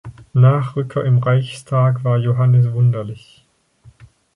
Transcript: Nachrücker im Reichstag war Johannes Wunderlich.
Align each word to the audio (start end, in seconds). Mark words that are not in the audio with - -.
Nachrücker 0.33 1.03
im 1.05 1.19
Reichstag 1.19 2.03
war 2.03 2.17
Johannes 2.17 2.73
Wunderlich. 2.73 3.45